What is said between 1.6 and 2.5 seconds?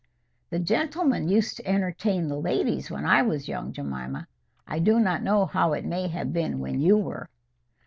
entertain the